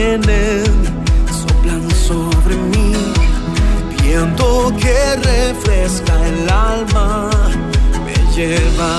[0.00, 0.64] vienen,
[1.26, 2.94] soplan sobre mí,
[4.02, 7.30] viento que refresca el alma,
[8.04, 8.96] me lleva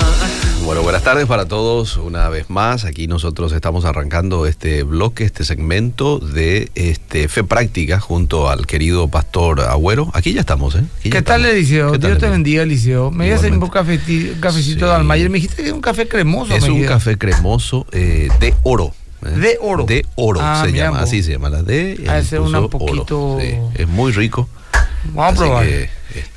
[0.64, 2.84] bueno, buenas tardes para todos una vez más.
[2.84, 9.08] Aquí nosotros estamos arrancando este bloque, este segmento de este Fe Práctica junto al querido
[9.08, 10.08] pastor Agüero.
[10.14, 10.84] Aquí ya estamos, ¿eh?
[11.02, 11.98] ¿Qué tal, Eliseo?
[11.98, 13.10] Dios te bendiga, Eliseo.
[13.10, 15.28] Me voy a hacer un cafecito, de Almayer.
[15.30, 16.54] Me dijiste que es un café cremoso.
[16.54, 18.94] Es un café cremoso eh, de oro.
[19.24, 19.30] ¿Eh?
[19.30, 19.84] De oro.
[19.84, 22.04] De oro ah, se llama, así se llama, la de.
[22.08, 23.38] Ah, ese un poquito.
[23.40, 24.48] es muy rico.
[25.14, 25.66] Vamos a probar.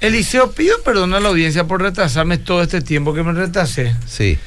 [0.02, 3.95] Eliseo, pido perdón a la audiencia por retrasarme todo este tiempo que me retrasé.
[4.05, 4.38] Sí.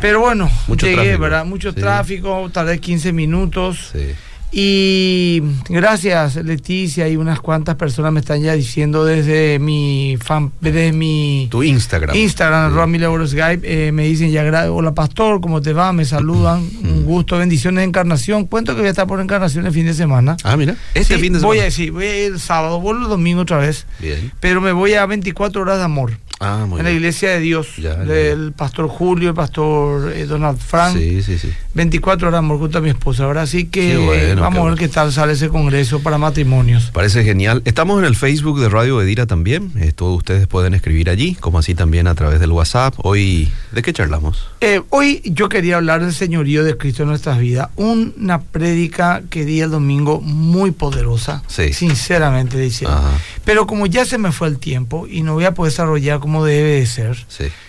[0.00, 1.20] Pero bueno, Mucho llegué, tráfico.
[1.20, 1.44] ¿verdad?
[1.44, 3.90] Mucho tráfico, tardé 15 minutos.
[3.92, 4.14] Sí.
[4.50, 10.92] Y gracias Leticia y unas cuantas personas me están ya diciendo desde mi fan, desde
[10.92, 13.36] mi tu Instagram, Instagram sí.
[13.36, 15.92] Skype, eh, me dicen ya hola pastor, ¿cómo te va?
[15.92, 18.46] Me saludan, un gusto, bendiciones de encarnación.
[18.46, 20.36] Cuento que voy a estar por encarnación el fin de semana.
[20.44, 21.46] Ah, mira, este fin de semana.
[21.46, 23.86] Voy a, sí, voy a ir sábado, vuelvo el domingo otra vez.
[23.98, 24.32] Bien.
[24.40, 26.12] Pero me voy a 24 horas de amor.
[26.40, 30.96] Ah, en la iglesia de Dios, del pastor Julio, el pastor eh, Donald Frank.
[30.96, 31.52] Sí, sí, sí.
[31.78, 33.22] 24 horas amor junto a mi esposa.
[33.22, 36.90] Ahora sí que vamos a ver qué tal sale ese congreso para matrimonios.
[36.90, 37.62] Parece genial.
[37.66, 39.70] Estamos en el Facebook de Radio Edira también.
[39.78, 42.94] Eh, todos ustedes pueden escribir allí, como así también a través del WhatsApp.
[42.96, 44.48] Hoy, ¿de qué charlamos?
[44.60, 47.68] Eh, hoy yo quería hablar del señorío de Cristo en nuestras vidas.
[47.76, 53.00] Una prédica que di el domingo muy poderosa, sinceramente diciendo.
[53.44, 56.44] Pero como ya se me fue el tiempo y no voy a poder desarrollar como
[56.44, 57.24] debe de ser,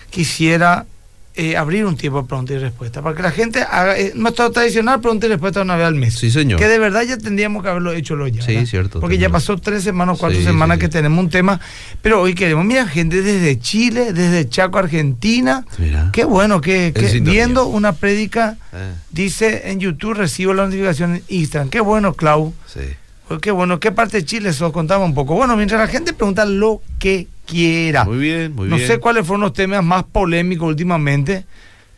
[0.10, 0.88] quisiera
[1.40, 4.52] eh, abrir un tiempo de pregunta y respuesta, para que la gente haga eh, nuestro
[4.52, 6.16] tradicional pregunta y respuesta una vez al mes.
[6.16, 6.60] Sí, señor.
[6.60, 8.42] Que de verdad ya tendríamos que haberlo hecho lo ya.
[8.42, 9.00] Sí, cierto.
[9.00, 11.62] Porque ya pasó tres semanas, cuatro semanas que tenemos un tema,
[12.02, 15.66] pero hoy queremos, mira, gente desde Chile, desde Chaco, Argentina.
[15.78, 16.10] Mira.
[16.12, 18.92] Qué bueno que, viendo una prédica, eh.
[19.12, 21.70] dice en YouTube, recibo la notificación en Instagram.
[21.70, 22.54] Qué bueno, Clau.
[22.68, 22.82] Sí.
[23.30, 25.36] Pues qué bueno, ¿qué parte de Chile se lo contaba un poco?
[25.36, 28.04] Bueno, mientras la gente pregunta lo que quiera.
[28.04, 28.82] Muy bien, muy bien.
[28.82, 31.46] No sé cuáles fueron los temas más polémicos últimamente,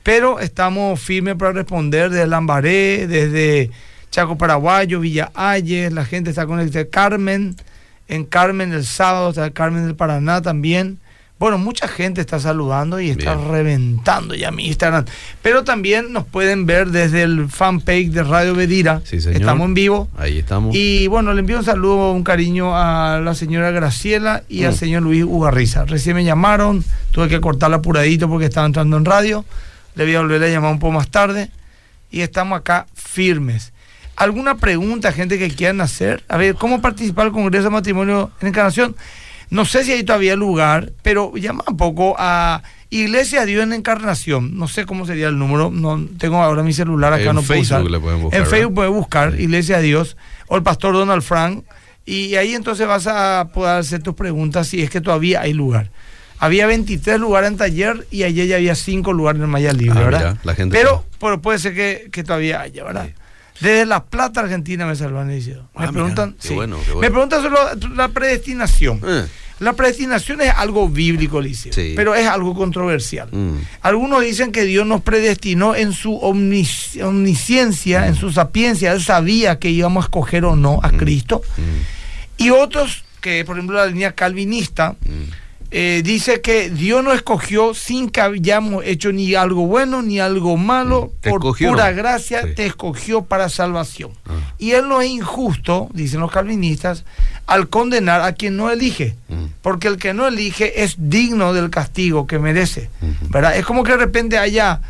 [0.04, 3.72] pero estamos firmes para responder desde Lambaré, desde
[4.10, 7.56] Chaco Paraguayo, Villa Ayes, la gente está con el Carmen,
[8.10, 11.00] en Carmen el sábado, está Carmen del Paraná también.
[11.42, 15.06] Bueno, mucha gente está saludando y está reventando ya mi Instagram.
[15.42, 19.02] Pero también nos pueden ver desde el fanpage de Radio Bedira.
[19.06, 19.42] Sí, señor.
[19.42, 20.08] Estamos en vivo.
[20.20, 20.76] Ahí estamos.
[20.76, 24.76] Y bueno, le envío un saludo, un cariño a la señora Graciela y al mm.
[24.76, 25.86] señor Luis Ugarriza.
[25.86, 29.44] Recién me llamaron, tuve que cortarla apuradito porque estaba entrando en radio.
[29.96, 31.50] Le voy a volver a llamar un poco más tarde.
[32.12, 33.74] Y estamos acá firmes.
[34.16, 36.24] ¿Alguna pregunta, gente que quieran hacer?
[36.28, 38.96] A ver, ¿cómo participar el Congreso de Matrimonio en Encarnación?
[39.52, 44.58] No sé si hay todavía lugar, pero llama un poco a Iglesia Dios en Encarnación.
[44.58, 45.70] No sé cómo sería el número.
[45.72, 47.92] No tengo ahora mi celular acá, en no Facebook puedo usar.
[47.92, 50.16] Le pueden buscar, en Facebook puede buscar Iglesia Dios
[50.48, 51.66] o el pastor Donald Frank.
[52.06, 55.92] Y ahí entonces vas a poder hacer tus preguntas si es que todavía hay lugar.
[56.40, 60.04] Había 23 lugares en taller y ayer ya había 5 lugares en Maya Libre, ah,
[60.06, 60.38] ¿verdad?
[60.44, 63.10] la gente pero, pero, puede ser que, que todavía haya, ¿verdad?
[63.62, 65.44] Desde La Plata, Argentina, me salvan, Me
[65.76, 66.56] ah, preguntan, sí.
[66.56, 69.00] Me preguntan sobre la predestinación.
[69.06, 69.26] Eh.
[69.60, 73.30] La predestinación es algo bíblico, dice, pero es algo controversial.
[73.32, 73.58] Mm.
[73.82, 79.70] Algunos dicen que Dios nos predestinó en su omnisciencia, en su sapiencia, Él sabía que
[79.70, 80.98] íbamos a escoger o no a mm.
[80.98, 81.44] Cristo.
[81.58, 82.42] Mm.
[82.44, 84.96] Y otros, que por ejemplo la línea calvinista,
[85.74, 90.58] eh, dice que Dios nos escogió sin que hayamos hecho ni algo bueno ni algo
[90.58, 94.12] malo, por pura gracia te escogió para salvación.
[94.26, 94.54] Ah.
[94.58, 97.06] Y Él no es injusto, dicen los calvinistas,
[97.48, 99.46] al condenar a quien no elige, mm.
[99.62, 102.90] porque el que no elige es digno del castigo que merece.
[103.30, 103.58] ¿verdad?
[103.58, 104.82] Es como que de repente haya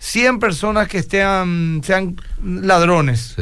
[0.00, 3.36] 100 personas que estén, sean ladrones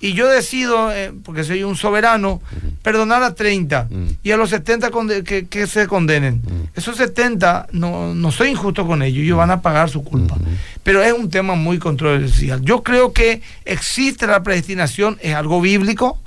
[0.00, 2.40] y yo decido, eh, porque soy un soberano,
[2.82, 3.88] perdonar a 30
[4.22, 4.90] y a los 70
[5.24, 6.40] que, se condenen.
[6.76, 10.36] Esos 70, no, no soy injusto con ellos, ellos van a pagar su culpa.
[10.84, 12.60] Pero es un tema muy controversial.
[12.62, 16.18] Yo creo que existe la predestinación, es algo bíblico,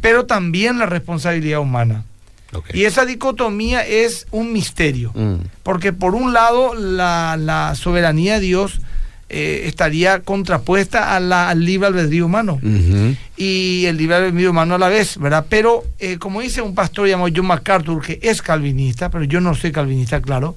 [0.00, 2.04] pero también la responsabilidad humana.
[2.74, 5.12] Y esa dicotomía es un misterio,
[5.62, 8.80] porque por un lado la, la soberanía de Dios
[9.34, 12.60] eh, estaría contrapuesta a la, al libre albedrío humano.
[13.36, 15.46] Y el libre albedrío humano a la vez, ¿verdad?
[15.48, 19.54] Pero, eh, como dice un pastor llamado John MacArthur, que es calvinista, pero yo no
[19.54, 20.54] soy calvinista, claro,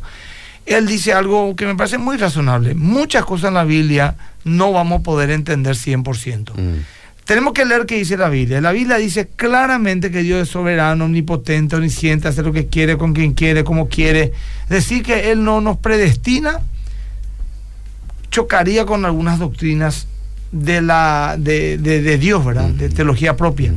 [0.65, 2.75] él dice algo que me parece muy razonable.
[2.75, 6.51] Muchas cosas en la Biblia no vamos a poder entender 100%.
[6.53, 6.79] Mm.
[7.23, 8.59] Tenemos que leer qué dice la Biblia.
[8.59, 13.13] La Biblia dice claramente que Dios es soberano, omnipotente, omnisciente, hace lo que quiere, con
[13.13, 14.33] quien quiere, como quiere.
[14.67, 16.59] Decir que Él no nos predestina
[18.29, 20.07] chocaría con algunas doctrinas
[20.51, 22.69] de, la, de, de, Dios, ¿verdad?
[22.69, 23.73] De teología propia.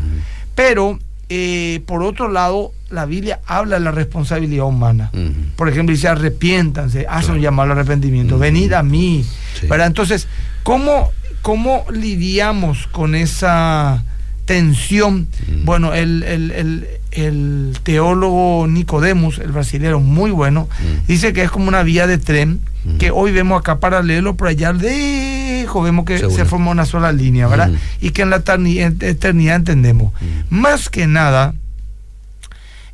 [0.54, 0.98] Pero,
[1.28, 5.10] eh, por otro lado, la Biblia habla de la responsabilidad humana.
[5.56, 9.24] Por ejemplo, dice, arrepiéntanse, hacen un llamado al arrepentimiento, venid a mí.
[9.68, 9.88] ¿verdad?
[9.88, 10.28] Entonces,
[10.62, 11.10] ¿cómo,
[11.42, 14.04] ¿cómo lidiamos con esa
[14.48, 15.28] tensión?
[15.64, 20.68] Bueno, el, el, el, teólogo Nicodemus, el brasileño, muy bueno,
[21.06, 22.60] dice que es como una vía de tren
[22.98, 27.46] que hoy vemos acá paralelo, pero allá lejos vemos que se forma una sola línea,
[27.46, 27.70] ¿verdad?
[28.00, 30.14] Y que en la eternidad entendemos.
[30.48, 31.54] Más que nada,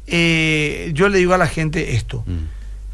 [0.09, 2.25] eh, yo le digo a la gente esto.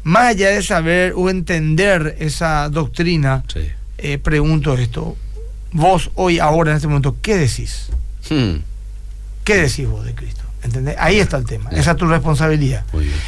[0.03, 3.43] Más allá de saber o entender esa doctrina,
[3.97, 5.17] eh, pregunto esto.
[5.71, 7.89] Vos hoy, ahora, en este momento, ¿qué decís?
[8.29, 8.57] Hmm.
[9.43, 10.41] ¿Qué decís vos de Cristo?
[10.63, 10.95] ¿Entendés?
[10.99, 11.69] Ahí está el tema.
[11.71, 12.85] Esa es tu responsabilidad.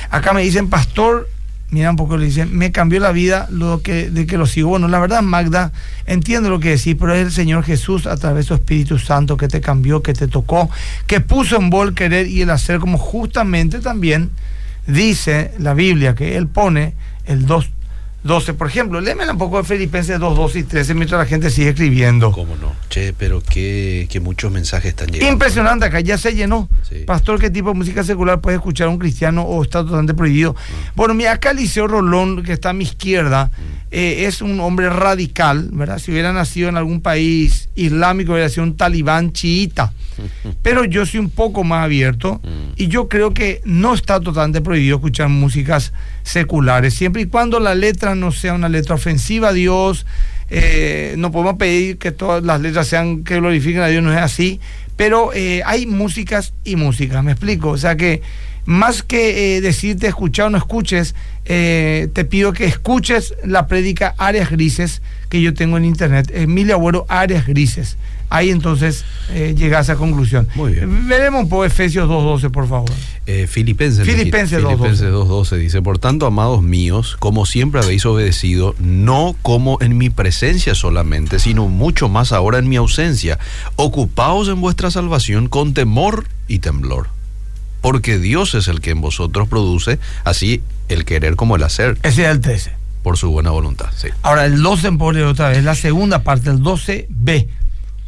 [0.10, 1.28] Acá me dicen, pastor,
[1.72, 4.69] mira un poco, le dicen, me cambió la vida lo que, de que lo sigo.
[4.69, 5.72] Bueno, la verdad, Magda,
[6.06, 9.38] entiendo lo que decís, pero es el Señor Jesús a través de su Espíritu Santo
[9.38, 10.69] que te cambió, que te tocó,
[11.07, 14.30] que puso en vos el querer y el hacer, como justamente también
[14.86, 16.94] dice la Biblia, que Él pone
[17.25, 17.72] el dos
[18.23, 19.01] 12, por ejemplo.
[19.01, 22.31] Léeme un poco de Filipenses 2, 12 y 13 mientras la gente sigue escribiendo.
[22.31, 22.73] ¿Cómo no?
[22.89, 25.33] Che, pero qué, muchos mensajes están llegando.
[25.33, 26.69] Impresionante, acá ya se llenó.
[27.05, 30.55] Pastor, ¿qué tipo de música secular puede escuchar un cristiano o está totalmente prohibido?
[30.57, 30.91] Ah.
[30.95, 33.61] Bueno, mira, acá Liceo Rolón, que está a mi izquierda, mm.
[33.91, 35.99] eh, es un hombre radical, ¿verdad?
[35.99, 39.91] Si hubiera nacido en algún país islámico, hubiera sido un talibán chiita.
[40.61, 42.73] Pero yo soy un poco más abierto mm.
[42.75, 45.93] y yo creo que no está totalmente prohibido escuchar músicas
[46.23, 50.06] seculares, siempre y cuando la letra no sea una letra ofensiva a Dios.
[50.50, 54.19] Eh, no podemos pedir que todas las letras sean que glorifiquen a Dios, no es
[54.19, 54.60] así,
[54.95, 58.21] pero eh, hay músicas y músicas, me explico, o sea que
[58.65, 64.51] más que eh, decirte escuchar o no escuches, te pido que escuches la prédica Áreas
[64.51, 67.98] Grises que yo tengo en internet, Emilia Agüero Áreas Grises
[68.33, 70.47] ahí entonces eh, llega a esa conclusión.
[70.56, 71.07] Muy bien.
[71.07, 72.89] Veremos un poco Efesios 2.12, por favor.
[73.27, 75.57] Eh, Filipenses, Filipenses 2.12.
[75.57, 81.38] dice, por tanto, amados míos, como siempre habéis obedecido, no como en mi presencia solamente,
[81.38, 83.38] sino mucho más ahora en mi ausencia,
[83.75, 87.09] ocupaos en vuestra salvación con temor y temblor.
[87.81, 92.00] Porque Dios es el que en vosotros produce así el querer como el hacer.
[92.01, 92.71] Ese es el 13
[93.03, 93.88] por su buena voluntad.
[93.95, 94.07] Sí.
[94.24, 97.47] Ahora, el 12 por otra vez, la segunda parte, el 12b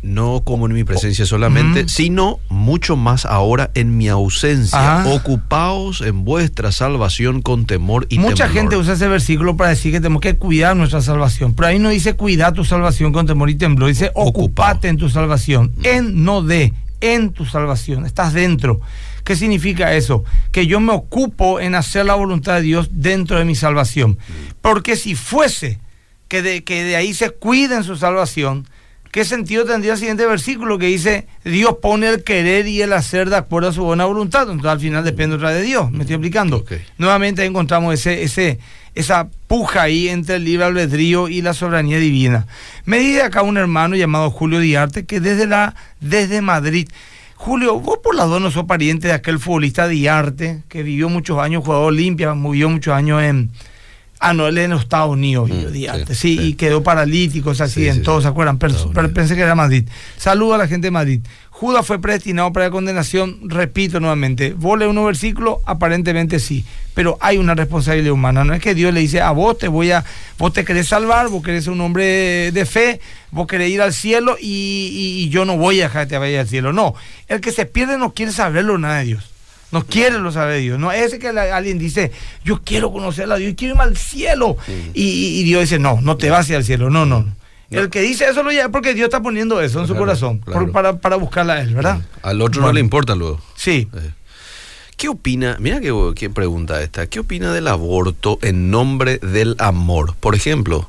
[0.01, 5.03] no como en mi presencia solamente, sino mucho más ahora en mi ausencia.
[5.07, 9.99] Ocupaos en vuestra salvación con temor y Mucha gente usa ese versículo para decir que
[9.99, 13.55] tenemos que cuidar nuestra salvación, pero ahí no dice cuidar tu salvación con temor y
[13.55, 15.85] temblor, dice ocupate en tu salvación, mm.
[15.85, 18.81] en no de, en tu salvación, estás dentro.
[19.23, 20.23] ¿Qué significa eso?
[20.51, 24.11] Que yo me ocupo en hacer la voluntad de Dios dentro de mi salvación.
[24.11, 24.53] Mm.
[24.61, 25.79] Porque si fuese
[26.27, 28.67] que de, que de ahí se cuida en su salvación,
[29.15, 33.29] ¿Qué sentido tendría el siguiente versículo que dice, Dios pone el querer y el hacer
[33.29, 34.41] de acuerdo a su buena voluntad?
[34.41, 36.65] Entonces al final depende otra de Dios, me estoy explicando.
[36.97, 38.59] Nuevamente encontramos ese, ese,
[38.93, 42.45] esa puja ahí entre el libre albedrío y la soberanía divina.
[42.83, 46.89] Me dice acá un hermano llamado Julio Diarte que desde, la, desde Madrid,
[47.35, 51.39] Julio, vos por las dos no sos pariente de aquel futbolista Diarte que vivió muchos
[51.39, 53.49] años, jugador Olimpia, vivió muchos años en
[54.27, 58.27] Ah, no, él en los Estados Unidos mm, sí, y quedó paralítico, se accidentó, ¿se
[58.27, 58.57] acuerdan?
[58.57, 58.73] Pero,
[59.13, 59.87] pensé que era Madrid.
[60.17, 61.21] Saludo a la gente de Madrid.
[61.51, 66.65] Judas fue predestinado para la condenación, repito nuevamente, vos lees un versículo, aparentemente sí,
[66.95, 69.91] pero hay una responsabilidad humana, no es que Dios le dice a vos te voy
[69.91, 70.03] a,
[70.39, 73.93] vos te querés salvar, vos querés ser un hombre de, fe, vos querés ir al
[73.93, 76.95] cielo y, yo no voy a dejarte vaya al cielo, no,
[77.27, 79.34] el que se pierde no quiere saberlo nada de Dios.
[79.75, 80.79] No quiere lo sabe Dios.
[80.79, 82.09] No es que alguien dice,
[82.45, 84.55] yo quiero conocer a Dios, quiero irme al cielo.
[84.93, 86.89] Y, Dios dice, no, no te vas al cielo.
[86.89, 87.25] No, no.
[87.69, 90.39] El que dice eso lo es porque Dios está poniendo eso en su corazón
[90.71, 91.99] para, para buscarla a él, ¿verdad?
[92.21, 93.41] Al otro no le importa luego.
[93.57, 93.89] Sí.
[93.93, 94.11] Eh.
[94.95, 95.57] ¿Qué opina?
[95.59, 97.07] Mira qué, qué, pregunta esta.
[97.07, 100.15] ¿Qué opina del aborto en nombre del amor?
[100.21, 100.87] Por ejemplo,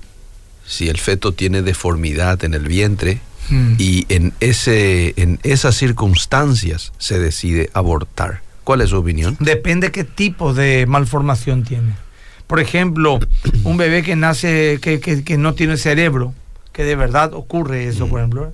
[0.65, 3.19] si el feto tiene deformidad en el vientre
[3.51, 3.73] hmm.
[3.79, 8.46] y en, ese, en esas circunstancias se decide abortar.
[8.67, 9.37] ¿Cuál es su opinión?
[9.39, 11.93] Depende qué tipo de malformación tiene.
[12.49, 13.21] Por ejemplo,
[13.63, 16.35] un bebé que nace, que, no tiene cerebro,
[16.73, 18.53] que de verdad ocurre eso, por mm, ejemplo.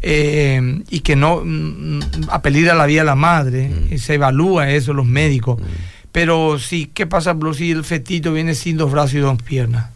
[0.00, 3.92] Eh, y que no mm, apelida la vida a la madre, mm.
[3.92, 5.60] y se evalúa eso los médicos.
[6.10, 9.90] Pero sí, ¿qué pasa si el fetito viene sin dos brazos y dos piernas?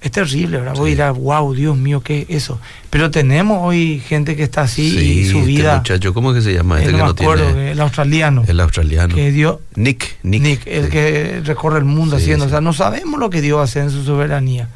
[0.00, 0.74] Es terrible, ¿verdad?
[0.74, 2.58] Vos dirás, wow, Dios mío, ¿qué es eso?
[2.88, 5.76] Pero tenemos hoy gente que está así y su este vida.
[5.76, 6.80] muchacho, ¿cómo que se llama?
[6.80, 8.44] Este no que acuerdo, el australiano.
[8.46, 9.14] El australiano.
[9.14, 10.66] Que Dios, Nick, Nick.
[10.66, 12.46] el que recorre el mundo haciendo.
[12.46, 14.68] O sea, no sabemos lo que Dios hace en su soberanía.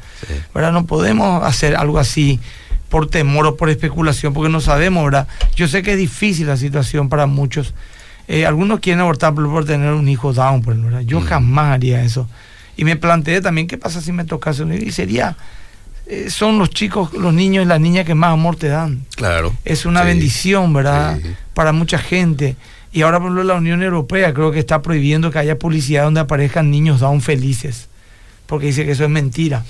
[0.53, 0.71] ¿Verdad?
[0.71, 2.39] No podemos hacer algo así
[2.89, 5.27] por temor o por especulación, porque no sabemos, ¿verdad?
[5.55, 7.73] Yo sé que es difícil la situación para muchos.
[8.27, 11.01] Eh, algunos quieren abortar por, tener un hijo down, ¿verdad?
[11.01, 11.25] Yo mm.
[11.25, 12.27] jamás haría eso.
[12.77, 14.73] Y me planteé también, ¿qué pasa si me tocase un?
[14.73, 15.37] Y sería,
[16.07, 19.05] eh, son los chicos, los niños y las niñas que más amor te dan.
[19.15, 19.53] Claro.
[19.65, 21.19] Es una bendición, ¿verdad?
[21.53, 22.55] Para mucha gente.
[22.91, 26.19] Y ahora, por ejemplo, la Unión Europea creo que está prohibiendo que haya publicidad donde
[26.19, 27.87] aparezcan niños down felices.
[28.45, 29.63] Porque dice que eso es mentira.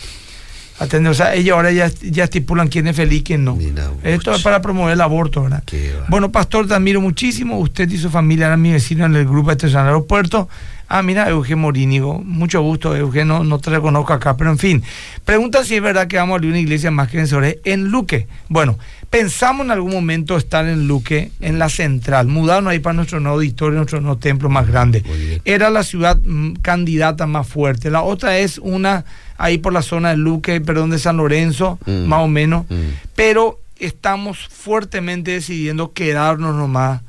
[0.78, 3.58] O sea, ellos ahora ya, ya estipulan quién es feliz quién no.
[4.04, 5.64] Esto es para promover el aborto, ¿verdad?
[6.10, 7.58] Bueno, pastor, te admiro muchísimo.
[7.60, 10.50] Usted y su familia eran mi vecino en el grupo de este aeropuerto.
[10.88, 12.22] Ah, mira, Eugenio Morínigo.
[12.24, 13.44] Mucho gusto, Eugenio.
[13.44, 14.84] No, te reconozco acá, pero en fin.
[15.24, 18.28] Pregunta si es verdad que vamos a abrir una iglesia más que en en Luque.
[18.50, 18.78] Bueno,
[19.10, 23.38] pensamos en algún momento estar en Luque, en la central, mudarnos ahí para nuestro nuevo
[23.38, 25.04] auditorio, nuestro nuevo templo más grande.
[25.46, 27.90] Era la ciudad mm, candidata más fuerte.
[27.90, 29.06] La otra es una
[29.38, 32.06] ahí por la zona de Luque, perdón, de San Lorenzo, mm.
[32.06, 32.66] más o menos.
[32.70, 32.76] Mm.
[33.16, 37.02] Pero estamos fuertemente decidiendo quedarnos nomás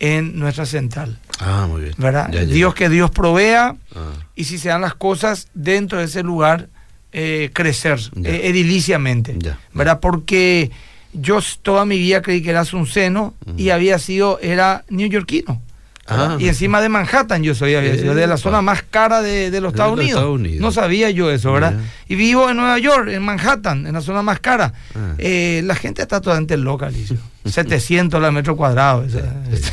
[0.00, 1.18] en nuestra central.
[1.38, 1.94] Ah, muy bien.
[1.98, 2.28] ¿Verdad?
[2.28, 4.12] Dios que Dios provea ah.
[4.34, 6.68] y si se dan las cosas dentro de ese lugar,
[7.12, 9.36] eh, crecer eh, ediliciamente.
[9.72, 10.00] ¿Verdad?
[10.00, 10.70] Porque
[11.12, 15.62] yo toda mi vida creí que eras un seno y había sido, era neoyorquino.
[16.10, 19.98] Ah, y encima de Manhattan yo soy, de la zona más cara de, los, Estados,
[19.98, 20.40] Unidos.
[20.58, 21.74] No sabía yo eso, ¿verdad?
[22.08, 24.72] Y vivo en Nueva York, en Manhattan, en la zona más cara.
[24.94, 25.14] Ah.
[25.18, 27.16] Eh, la gente está totalmente loca, Alicia.
[27.50, 29.04] 700 la metro cuadrado.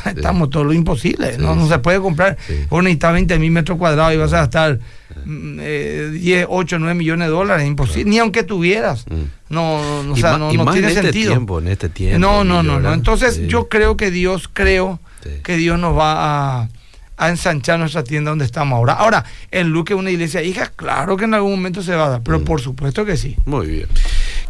[0.05, 1.37] estamos todo lo imposible.
[1.37, 1.55] ¿no?
[1.55, 2.37] no se puede comprar.
[2.69, 4.79] Vos necesitas 20 mil metros cuadrados y vas a gastar
[5.25, 7.67] 10, 8, 9 millones de dólares.
[7.67, 8.09] Imposible.
[8.09, 9.05] Ni aunque tuvieras.
[9.09, 9.23] Mm.
[9.49, 11.31] No, no, o sea, no, tiene este sentido.
[11.31, 12.19] Tiempo, en este tiempo.
[12.19, 12.93] No, no, no, no.
[12.93, 14.99] Entonces yo creo que Dios, creo
[15.43, 16.69] que Dios nos va a,
[17.17, 18.93] a, ensanchar nuestra tienda donde estamos ahora.
[18.93, 22.21] Ahora, en Luque, una iglesia hija, claro que en algún momento se va a dar,
[22.23, 22.43] pero mm.
[22.43, 23.35] por supuesto que sí.
[23.45, 23.87] Muy bien.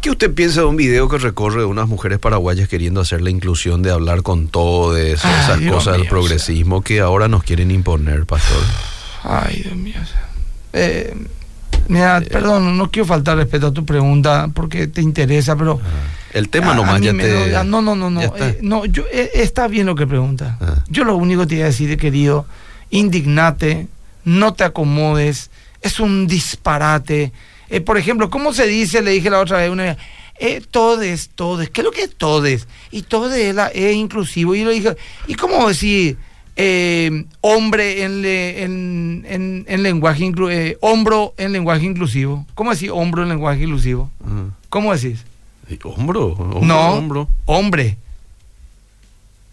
[0.06, 3.30] ¿Qué usted piensa de un video que recorre de unas mujeres paraguayas queriendo hacer la
[3.30, 8.62] inclusión de hablar con todos, esas cosas del progresismo que ahora nos quieren imponer, pastor?
[9.24, 9.96] Ay, Dios mío.
[10.72, 11.12] Eh,
[11.88, 15.80] mira, eh, perdón, no quiero faltar respeto a tu pregunta porque te interesa, pero...
[16.32, 17.64] El tema nomás ya te...
[17.64, 18.20] no, no, no, no.
[18.22, 20.56] Eh, no yo, eh, está bien lo que pregunta.
[20.60, 20.84] Ah.
[20.88, 22.46] Yo lo único que te iba a decir, querido,
[22.90, 23.88] indignate,
[24.24, 25.50] no te acomodes,
[25.82, 27.32] es un disparate.
[27.68, 29.02] Eh, por ejemplo, ¿cómo se dice?
[29.02, 29.96] Le dije la otra vez, una
[30.38, 32.68] eh, todes, todes, ¿qué es lo que es todes?
[32.90, 34.54] Y todes es, es inclusivo.
[34.54, 34.96] Y yo le dije,
[35.26, 36.18] ¿y cómo decir
[37.40, 40.78] hombre en, en, lenguaje inclusivo?
[40.80, 42.46] hombro en lenguaje inclusivo?
[42.54, 44.10] ¿Cómo decir hombro en lenguaje inclusivo?
[44.68, 45.24] ¿Cómo decís?
[45.82, 46.36] ¿Hombro?
[46.62, 47.96] no, hombre.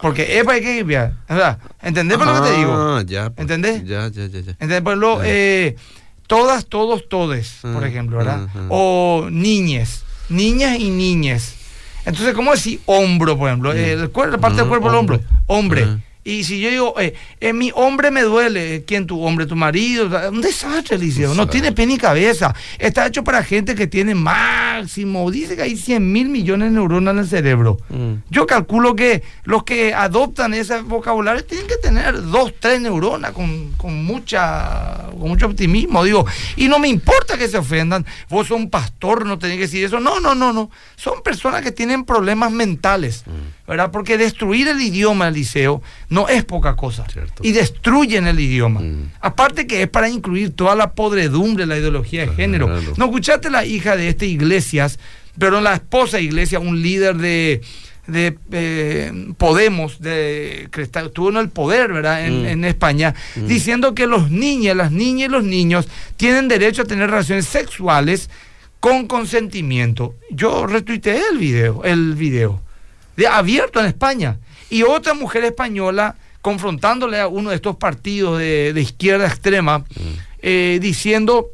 [0.04, 1.58] Porque es para que ¿verdad?
[1.80, 2.72] ¿Entendés por lo que te digo?
[2.74, 3.30] Ah, ya.
[3.30, 3.84] Pues, ¿Entendés?
[3.84, 4.40] Ya, ya, ya.
[4.40, 4.50] ya.
[4.52, 4.82] ¿Entendés?
[4.82, 5.76] Por lo, eh,
[6.26, 8.48] todas, todos, todes, por ejemplo, ¿verdad?
[8.68, 11.54] O niñes, niñas y niñes.
[12.04, 13.72] Entonces, ¿cómo decir hombro, por ejemplo?
[13.72, 15.20] El, la parte del cuerpo del hombro.
[15.46, 15.86] Hombre.
[16.26, 19.44] Y si yo digo, eh, eh, mi hombre me duele, ¿quién tu hombre?
[19.44, 20.08] ¿Tu marido?
[20.30, 21.34] Un desastre, Liceo.
[21.34, 22.54] No tiene pena ni cabeza.
[22.78, 27.12] Está hecho para gente que tiene máximo, dice que hay 100 mil millones de neuronas
[27.12, 27.76] en el cerebro.
[27.90, 28.14] Mm.
[28.30, 33.72] Yo calculo que los que adoptan ese vocabulario tienen que tener dos, tres neuronas con,
[33.72, 36.04] con, mucha, con mucho optimismo.
[36.04, 36.24] Digo,
[36.56, 38.06] y no me importa que se ofendan.
[38.30, 40.00] Vos sos un pastor, no tenés que decir eso.
[40.00, 40.70] No, no, no, no.
[40.96, 43.24] Son personas que tienen problemas mentales.
[43.26, 43.64] Mm.
[43.66, 43.90] ¿verdad?
[43.90, 45.82] Porque destruir el idioma del liceo
[46.14, 47.04] no es poca cosa.
[47.42, 48.80] Y destruyen el idioma.
[48.80, 49.10] Mm.
[49.20, 52.68] Aparte que es para incluir toda la podredumbre la ideología de género.
[52.96, 55.00] ¿No escuchaste la hija de este Iglesias,
[55.38, 57.62] pero la esposa de Iglesias, un líder de,
[58.06, 62.24] de eh, Podemos, de, que estuvo en el poder, ¿verdad?
[62.24, 62.64] En, mm.
[62.64, 63.46] España, mm.
[63.46, 68.30] diciendo que los niños, las niñas y los niños tienen derecho a tener relaciones sexuales
[68.78, 70.14] con consentimiento.
[70.30, 72.60] Yo retuiteé el video, el video
[73.16, 74.38] de, abierto en España.
[74.74, 79.84] Y otra mujer española confrontándole a uno de estos partidos de, izquierda extrema, mm.
[80.42, 81.50] eh, diciendo,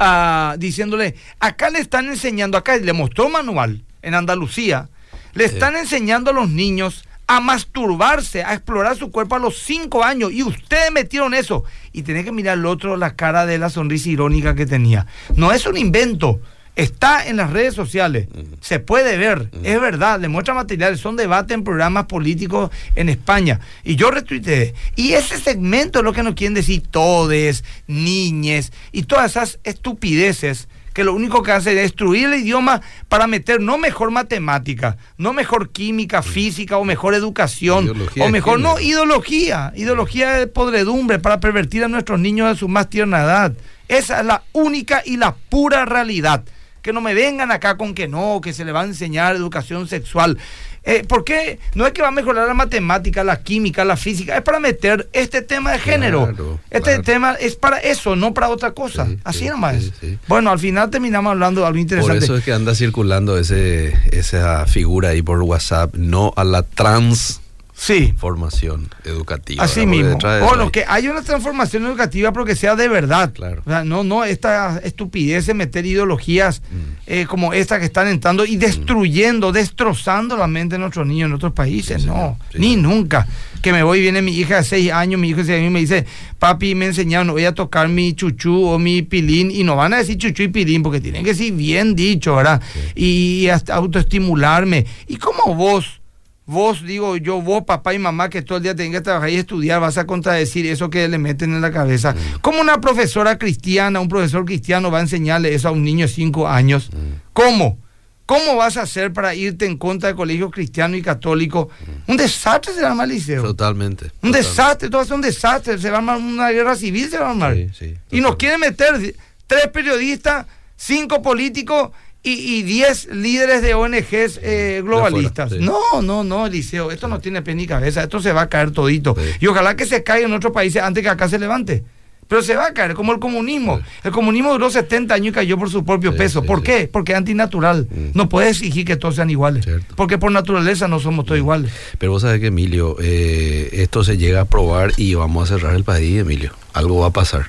[0.00, 4.88] uh, diciéndole, acá le están enseñando, acá le mostró manual en Andalucía,
[5.34, 10.02] le están enseñando a los niños a masturbarse, a explorar su cuerpo a los cinco
[10.02, 10.32] años.
[10.32, 11.62] Y ustedes metieron eso.
[11.92, 15.06] Y tenés que mirar al otro la cara de la sonrisa irónica que tenía.
[15.36, 16.40] No es un invento.
[16.74, 18.28] Está en las redes sociales,
[18.62, 23.60] se puede ver, es verdad, le muestra materiales, son debates en programas políticos en España.
[23.84, 24.74] Y yo retuiteé.
[24.96, 30.66] Y ese segmento es lo que nos quieren decir todes, niñes y todas esas estupideces
[30.92, 35.32] que lo único que hace es destruir el idioma para meter no mejor matemática, no
[35.32, 41.84] mejor química, física o mejor educación, o mejor, no, ideología, ideología de podredumbre para pervertir
[41.84, 43.52] a nuestros niños a su más tierna edad.
[43.88, 46.44] Esa es la única y la pura realidad.
[46.82, 49.88] Que no me vengan acá con que no, que se le va a enseñar educación
[49.88, 50.36] sexual.
[50.84, 51.60] Eh, ¿Por qué?
[51.74, 55.08] No es que va a mejorar la matemática, la química, la física, es para meter
[55.12, 56.58] este tema de género.
[56.70, 59.06] este tema es para eso, no para otra cosa.
[59.22, 59.92] Así nomás.
[60.26, 62.16] bueno, al final terminamos hablando de algo interesante.
[62.16, 66.64] Por eso es que anda circulando ese, esa figura ahí por WhatsApp, no a la
[66.64, 67.41] trans
[67.72, 68.14] sí.
[68.16, 69.62] formación educativa.
[69.62, 70.18] Así mismo.
[70.42, 73.32] O lo que hay una transformación educativa, pero que sea de verdad.
[73.32, 73.62] Claro.
[73.84, 76.92] no, no esta estupidez de meter ideologías mm.
[77.06, 79.52] eh, como esta que están entrando y destruyendo, mm.
[79.52, 82.04] destrozando la mente de nuestros niños en otros países.
[82.04, 83.26] no, ni nunca.
[83.62, 85.80] Que me voy, viene mi hija de 6 años, mi hijo de 6 años me
[85.80, 86.04] dice,
[86.40, 89.98] papi, me enseñaron, voy a tocar mi chuchú o mi pilín, y no van a
[89.98, 92.60] decir chuchú y pilín, porque tienen que decir bien dicho, ¿verdad?
[92.96, 94.84] Y hasta autoestimularme.
[95.06, 96.01] ¿Y cómo vos?
[96.44, 99.36] Vos, digo yo, vos, papá y mamá, que todo el día tengan que trabajar y
[99.36, 102.12] estudiar, vas a contradecir eso que le meten en la cabeza.
[102.14, 102.40] Mm.
[102.40, 106.12] ¿Cómo una profesora cristiana, un profesor cristiano va a enseñarle eso a un niño de
[106.12, 106.90] 5 años?
[106.92, 107.30] Mm.
[107.32, 107.78] ¿Cómo?
[108.26, 111.68] ¿Cómo vas a hacer para irte en contra del colegio cristiano y católico?
[112.06, 112.10] Mm.
[112.10, 113.42] Un desastre se va a armar liceo.
[113.42, 114.10] Totalmente.
[114.20, 115.78] Un desastre, todo es un desastre.
[115.78, 117.56] Se va a armar una guerra civil, se va a armar.
[117.56, 119.14] y nos quieren meter
[119.46, 120.46] tres periodistas,
[120.76, 121.90] cinco políticos
[122.24, 125.52] y 10 líderes de ONGs eh, globalistas.
[125.52, 128.70] No, no, no, Eliseo, esto no tiene pena ni cabeza, esto se va a caer
[128.70, 129.16] todito.
[129.40, 131.84] Y ojalá que se caiga en otros países antes que acá se levante.
[132.28, 133.80] Pero se va a caer, como el comunismo.
[134.04, 136.42] El comunismo duró 70 años y cayó por su propio peso.
[136.42, 136.88] ¿Por qué?
[136.90, 137.88] Porque es antinatural.
[137.90, 138.10] Mm.
[138.14, 139.66] No puede exigir que todos sean iguales.
[139.96, 141.42] Porque por naturaleza no somos todos mm.
[141.42, 141.72] iguales.
[141.98, 145.74] Pero vos sabés que, Emilio, eh, esto se llega a probar y vamos a cerrar
[145.74, 146.52] el país, Emilio.
[146.72, 147.48] Algo va a pasar.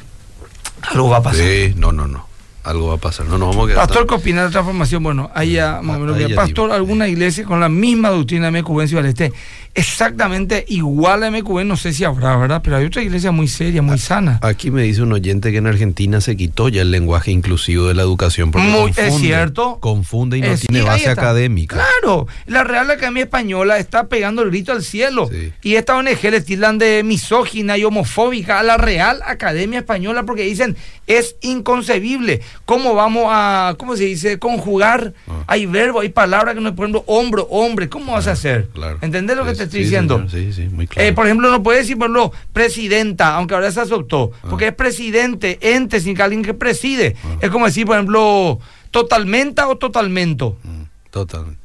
[0.81, 1.45] Algo va a pasar.
[1.45, 2.32] Sí, no, no, no
[2.63, 3.25] algo va a pasar.
[3.25, 5.03] No, no vamos a quedar Pastor, ¿qué opina de transformación?
[5.03, 5.81] Bueno, ahí ya,
[6.35, 9.33] Pastor, alguna iglesia con la misma doctrina de MQB en Este
[9.75, 12.61] exactamente igual a MQB, no sé si habrá, ¿verdad?
[12.63, 14.39] Pero hay otra iglesia muy seria, muy sana.
[14.41, 17.95] Aquí me dice un oyente que en Argentina se quitó ya el lenguaje inclusivo de
[17.95, 18.51] la educación.
[18.51, 19.79] Porque muy, es cierto.
[19.79, 21.75] Confunde y no tiene base académica.
[21.75, 25.29] Claro, la Real Academia Española está pegando el grito al cielo.
[25.63, 30.43] Y esta ONG le tildan de misógina y homofóbica a la Real Academia Española porque
[30.43, 32.41] dicen es inconcebible.
[32.65, 35.13] ¿Cómo vamos a, cómo se dice, conjugar?
[35.27, 35.43] Ah.
[35.47, 37.89] Hay verbo, hay palabras que no, por ejemplo, hombro, hombre.
[37.89, 38.69] ¿Cómo vas a hacer?
[38.73, 38.99] Claro.
[39.01, 40.25] ¿Entendés lo que te estoy diciendo.
[40.29, 41.07] Sí, sí, muy claro.
[41.07, 44.47] Eh, por ejemplo, no puede decir, por ejemplo, presidenta, aunque ahora se adoptó, ah.
[44.49, 47.15] porque es presidente, ente, sin alguien que preside.
[47.23, 47.37] Ah.
[47.41, 48.59] Es como decir, por ejemplo,
[48.91, 50.57] totalmente o totalmento.
[50.63, 50.83] Mm,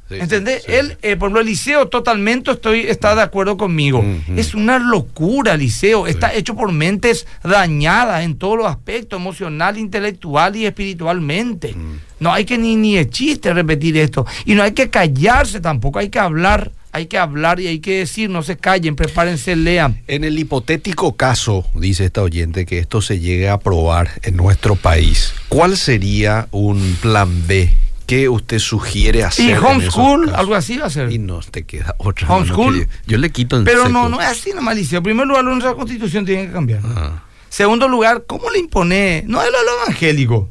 [0.09, 0.63] ¿Entendés?
[0.67, 4.03] Él, eh, por ejemplo, el liceo totalmente estoy, está de acuerdo conmigo.
[4.35, 6.07] Es una locura, liceo.
[6.07, 11.75] Está hecho por mentes dañadas en todos los aspectos, emocional, intelectual y espiritualmente.
[12.19, 14.25] No hay que ni, ni chiste repetir esto.
[14.45, 17.99] Y no hay que callarse tampoco, hay que hablar hay que hablar y hay que
[17.99, 20.01] decir, no se callen, prepárense, lean.
[20.07, 24.75] En el hipotético caso, dice esta oyente, que esto se llegue a aprobar en nuestro
[24.75, 27.71] país, ¿cuál sería un plan B?
[28.09, 29.51] ¿Qué usted sugiere hacer?
[29.51, 31.11] Y homeschool, algo así va a ser.
[31.11, 32.27] Y no te queda otra.
[32.27, 32.87] Homeschool.
[33.05, 34.97] yo, le quito en Pero no, no es así no malicia.
[34.97, 36.81] En primer lugar, nuestra constitución tiene que cambiar.
[36.83, 37.21] Ah.
[37.49, 39.23] Segundo lugar, ¿cómo le impone?
[39.27, 40.49] No es lo evangélico.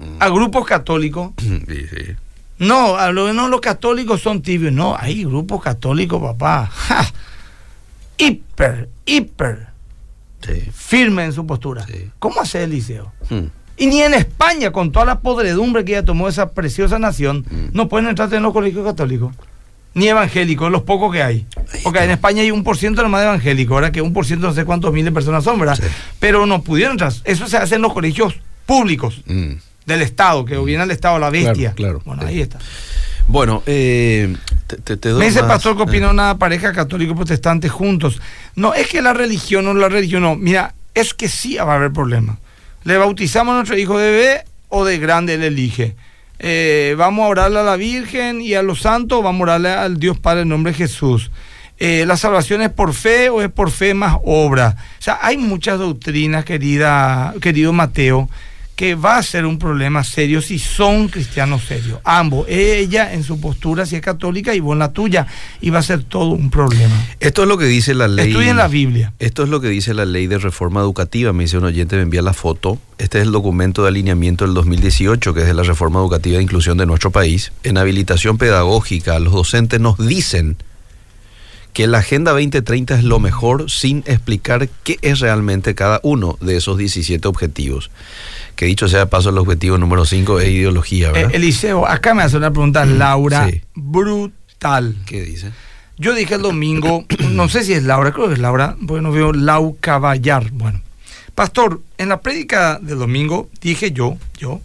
[0.00, 0.16] Mm.
[0.18, 1.30] A grupos católicos.
[1.38, 2.16] Sí, sí.
[2.58, 4.72] No, no, los católicos son tibios.
[4.72, 6.72] No, hay grupos católicos, papá.
[8.18, 9.68] Hiper, hiper.
[10.72, 11.86] Firme en su postura.
[12.18, 13.12] ¿Cómo hace el liceo?
[13.30, 13.46] Hmm.
[13.76, 17.68] Y ni en España, con toda la podredumbre que ya tomó esa preciosa nación, hmm.
[17.72, 19.34] no pueden entrar en los colegios católicos.
[19.94, 21.46] Ni evangélicos, los pocos que hay.
[21.84, 24.48] Porque en España hay un por ciento nomás de evangélicos, ahora que un por ciento
[24.48, 25.78] no sé cuántos miles de personas son, ¿verdad?
[26.18, 27.12] Pero no pudieron entrar.
[27.24, 28.34] Eso se hace en los colegios
[28.66, 29.22] públicos.
[29.26, 29.52] Hmm
[29.86, 31.72] del Estado, que viene al Estado la bestia.
[31.74, 32.58] Claro, Bueno, ahí está.
[33.26, 37.16] Bueno, eh, te, te, doy Me dice el pastor que opina una pareja católico y
[37.16, 38.20] protestante juntos.
[38.54, 40.36] No, es que la religión o la religión no.
[40.36, 42.38] Mira, es que sí va a haber problemas.
[42.84, 45.96] Le bautizamos a nuestro hijo de bebé o de grande él elige.
[46.38, 49.98] Eh, vamos a orarle a la Virgen y a los santos, vamos a orarle al
[49.98, 51.30] Dios Padre en nombre de Jesús.
[51.78, 54.76] Eh, la salvación es por fe o es por fe más obra.
[54.98, 58.28] O sea, hay muchas doctrinas, querida, querido Mateo,
[58.76, 62.00] que va a ser un problema serio si son cristianos serios.
[62.04, 65.26] Ambos, ella en su postura si es católica y vos en la tuya,
[65.60, 66.94] y va a ser todo un problema.
[67.20, 68.28] Esto es lo que dice la ley.
[68.28, 69.12] Estudien la Biblia.
[69.18, 71.32] Esto es lo que dice la ley de reforma educativa.
[71.32, 72.78] Me dice un oyente, me envía la foto.
[72.98, 76.42] Este es el documento de alineamiento del 2018, que es de la reforma educativa de
[76.42, 77.52] inclusión de nuestro país.
[77.62, 80.56] En habilitación pedagógica, los docentes nos dicen
[81.72, 86.56] que la Agenda 2030 es lo mejor sin explicar qué es realmente cada uno de
[86.56, 87.90] esos 17 objetivos
[88.56, 91.30] que dicho sea paso, el objetivo número 5 es ideología, ¿verdad?
[91.32, 94.96] Eh, Eliseo, acá me hace una pregunta mm, Laura, brutal.
[95.06, 95.52] ¿Qué dice?
[95.96, 99.12] Yo dije el domingo, no sé si es Laura, creo que es Laura, porque no
[99.12, 100.50] veo Lau Caballar.
[100.50, 100.80] Bueno,
[101.34, 104.60] pastor, en la prédica del domingo dije yo, yo,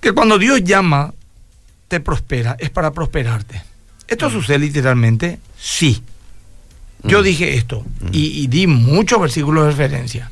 [0.00, 1.12] que cuando Dios llama,
[1.88, 3.62] te prospera, es para prosperarte.
[4.08, 4.32] ¿Esto mm.
[4.32, 5.38] sucede literalmente?
[5.58, 6.02] Sí.
[7.02, 7.22] Yo mm.
[7.22, 8.08] dije esto mm.
[8.12, 10.30] y, di muchos versículos de referencia.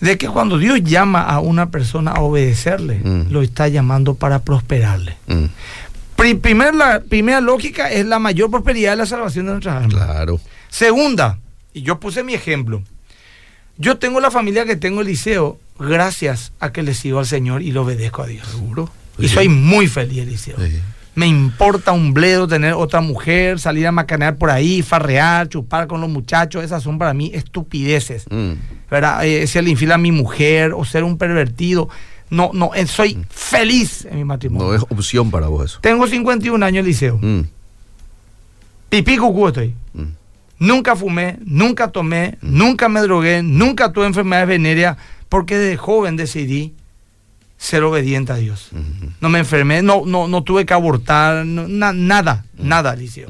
[0.00, 5.16] De que cuando Dios llama a una persona a obedecerle, lo está llamando para prosperarle.
[6.16, 9.94] Primer, la primera lógica es la mayor prosperidad de la salvación de nuestras almas.
[9.94, 10.40] Claro.
[10.68, 11.38] Segunda,
[11.72, 12.82] y yo puse mi ejemplo.
[13.78, 17.72] Yo tengo la familia que tengo, Eliseo, gracias a que le sigo al Señor y
[17.72, 18.46] lo obedezco a Dios.
[18.48, 18.90] Seguro.
[19.18, 20.56] Y soy muy feliz, Eliseo.
[21.14, 26.00] Me importa un bledo tener otra mujer, salir a macanear por ahí, farrear, chupar con
[26.02, 26.62] los muchachos.
[26.62, 28.26] Esas son para mí estupideces.
[28.30, 28.52] Mm.
[28.90, 29.24] ¿Verdad?
[29.24, 31.88] Eh, ser infiel a mi mujer o ser un pervertido.
[32.30, 33.24] No, no, eh, soy mm.
[33.30, 34.68] feliz en mi matrimonio.
[34.68, 35.78] No es opción para vos eso.
[35.80, 37.18] Tengo 51 años, Eliseo.
[37.20, 37.42] Mm.
[38.88, 39.74] Pipí cucú estoy.
[39.94, 40.04] Mm.
[40.58, 44.96] Nunca fumé, nunca tomé, nunca me drogué, nunca tuve enfermedades venéreas,
[45.28, 46.72] porque de joven decidí
[47.58, 48.70] ser obediente a Dios.
[49.20, 53.28] No me enfermé, no, no, no tuve que abortar, nada, nada, Eliseo.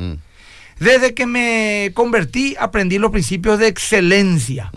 [0.79, 4.71] Desde que me convertí, aprendí los principios de excelencia,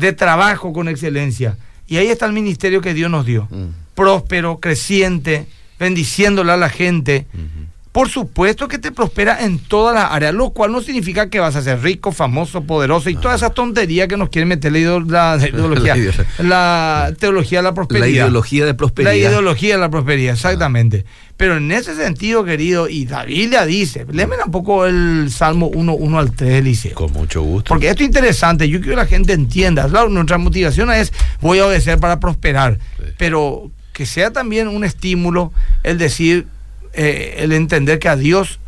[0.00, 1.56] de trabajo con excelencia.
[1.86, 3.48] Y ahí está el ministerio que Dios nos dio.
[3.94, 5.46] Próspero, creciente,
[5.78, 7.26] bendiciéndole a la gente
[7.92, 11.56] por supuesto que te prospera en todas las áreas, lo cual no significa que vas
[11.56, 15.96] a ser rico, famoso, poderoso y toda esa tontería que nos quieren meter la, ideología,
[16.38, 18.06] la, teología de la prosperidad.
[18.06, 19.10] La ideología de prosperidad.
[19.10, 21.04] La ideología de la prosperidad, exactamente.
[21.36, 25.92] Pero en ese sentido, querido, y la Biblia dice, léeme un poco el Salmo 1,
[25.94, 26.94] 1 al 3, Eliseo.
[26.94, 27.70] Con mucho gusto.
[27.70, 29.88] Porque esto es interesante, yo quiero que la gente entienda.
[30.08, 32.78] nuestra motivación es, voy a obedecer para prosperar,
[33.18, 36.46] pero que sea también un estímulo el decir
[36.92, 38.58] eh, el entender que a Dios,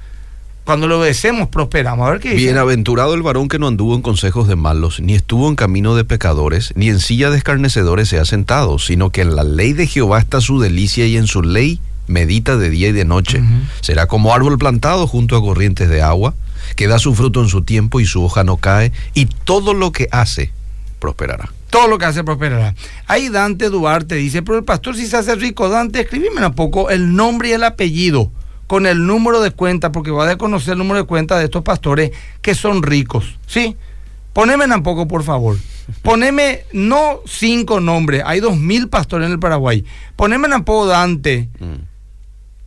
[0.64, 2.06] cuando lo obedecemos, prosperamos.
[2.06, 5.48] A ver qué Bienaventurado el varón que no anduvo en consejos de malos, ni estuvo
[5.48, 9.36] en camino de pecadores, ni en silla de escarnecedores se ha sentado, sino que en
[9.36, 12.92] la ley de Jehová está su delicia y en su ley medita de día y
[12.92, 13.42] de noche.
[13.80, 16.34] Será como árbol plantado junto a corrientes de agua,
[16.76, 19.92] que da su fruto en su tiempo y su hoja no cae, y todo lo
[19.92, 20.52] que hace
[20.98, 22.74] prosperará todo lo que hace prosperará.
[23.06, 26.90] Ahí Dante Duarte dice, pero el pastor si se hace rico, Dante, escríbeme un poco
[26.90, 28.30] el nombre y el apellido
[28.66, 31.62] con el número de cuenta, porque va a conocer el número de cuenta de estos
[31.62, 33.74] pastores que son ricos, ¿sí?
[34.34, 35.56] Poneme un poco, por favor.
[36.02, 39.82] Poneme no cinco nombres, hay dos mil pastores en el Paraguay.
[40.14, 41.48] Poneme un poco Dante.
[41.58, 41.84] Mm.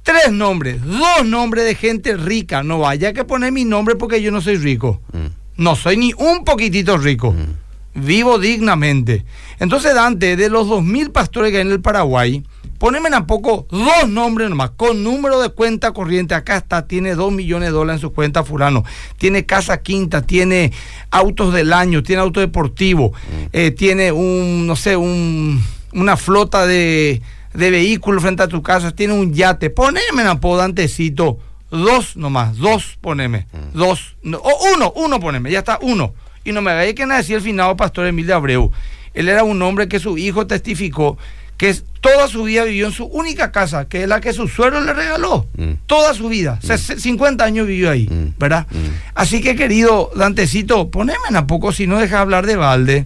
[0.01, 2.63] Tres nombres, dos nombres de gente rica.
[2.63, 5.01] No vaya que poner mi nombre porque yo no soy rico.
[5.13, 5.61] Mm.
[5.63, 7.31] No soy ni un poquitito rico.
[7.31, 7.64] Mm
[7.95, 9.25] vivo dignamente.
[9.60, 12.43] Entonces Dante, de los 2.000 pastores que hay en el Paraguay,
[12.77, 16.36] poneme a poco dos nombres nomás, con número de cuenta corriente.
[16.36, 18.84] Acá está, tiene 2 millones de dólares en su cuenta fulano.
[19.17, 20.71] Tiene casa quinta, tiene
[21.10, 23.45] autos del año, tiene auto deportivo, mm.
[23.53, 27.21] eh, tiene un, no sé, un, una flota de,
[27.53, 29.69] de vehículos frente a tu casa, tiene un yate.
[29.69, 31.39] Poneme a poco, Dantecito,
[31.71, 33.77] dos nomás, dos poneme, mm.
[33.77, 36.13] dos, o uno, uno poneme, ya está, uno
[36.45, 38.71] y no me hagáis que decir el finado pastor Emilio Abreu.
[39.13, 41.17] Él era un hombre que su hijo testificó
[41.58, 44.81] que toda su vida vivió en su única casa, que es la que su suegro
[44.81, 45.47] le regaló.
[45.58, 45.71] Mm.
[45.88, 46.60] Toda su vida.
[46.62, 47.47] 50 mm.
[47.47, 48.34] años vivió ahí, mm.
[48.38, 48.67] ¿verdad?
[49.13, 53.05] Así que, querido Dantecito, poneme a poco si no dejas hablar de balde,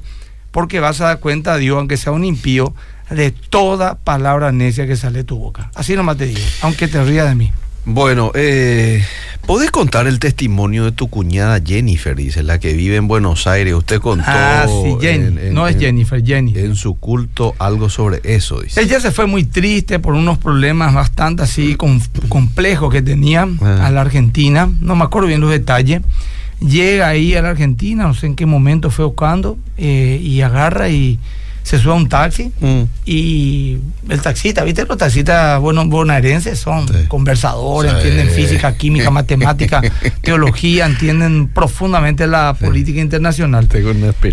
[0.51, 2.73] porque vas a dar cuenta a Dios, aunque sea un impío,
[3.09, 5.71] de toda palabra necia que sale de tu boca.
[5.75, 7.51] Así nomás te digo, aunque te rías de mí.
[7.85, 9.03] Bueno, eh,
[9.45, 13.73] ¿podés contar el testimonio de tu cuñada Jennifer, dice, la que vive en Buenos Aires?
[13.73, 14.25] Usted contó.
[14.27, 15.51] Ah, sí, Jenny.
[15.51, 16.53] no es Jennifer, Jenny.
[16.57, 18.81] En su culto algo sobre eso, dice.
[18.81, 23.87] Ella se fue muy triste por unos problemas bastante así complejos que tenía ah.
[23.87, 24.69] a la Argentina.
[24.81, 26.01] No me acuerdo bien los detalles.
[26.59, 30.89] Llega ahí a la Argentina, no sé en qué momento fue buscando, eh, y agarra
[30.89, 31.17] y
[31.69, 32.81] se sube a un taxi mm.
[33.05, 33.77] y
[34.09, 34.87] el taxista, ¿viste?
[34.87, 39.79] Los taxistas bueno, bonaerenses son conversadores, entienden física, química, matemática,
[40.21, 43.67] teología, entienden profundamente la política internacional.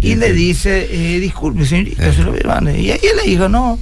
[0.00, 3.78] y le dice, eh, disculpe, señorita, se lo Y ahí le dijo, no,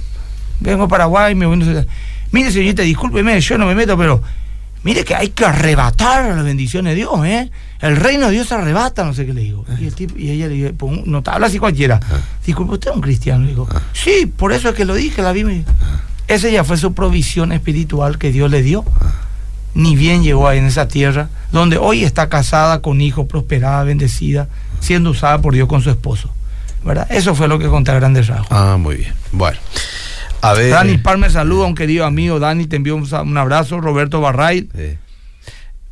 [0.59, 1.85] vengo a Paraguay, me voy a...
[2.31, 4.21] Mire, señorita, discúlpeme, yo no me meto, pero
[4.85, 7.49] Mire que hay que arrebatar las bendiciones de Dios, ¿eh?
[7.81, 9.65] El reino de Dios arrebata, no sé qué le digo.
[9.79, 11.99] Y, el tipo, y ella le dice, no habla así cualquiera.
[12.03, 12.19] Ah.
[12.45, 13.43] Disculpe, usted es un cristiano.
[13.45, 13.81] Le digo, ah.
[13.93, 15.63] sí, por eso es que lo dije, la Biblia.
[15.81, 16.01] Ah.
[16.27, 18.85] Esa ya fue su provisión espiritual que Dios le dio.
[19.73, 24.49] Ni bien llegó ahí en esa tierra, donde hoy está casada con hijos, prosperada, bendecida,
[24.81, 26.29] siendo usada por Dios con su esposo.
[26.83, 27.07] ¿verdad?
[27.09, 28.47] Eso fue lo que conté a grandes rasgos.
[28.51, 29.13] Ah, muy bien.
[29.31, 29.57] Bueno.
[30.53, 32.39] Dani Palme saluda a un querido amigo.
[32.39, 33.81] Dani, te envío un, abrazo.
[33.81, 34.67] Roberto Barray.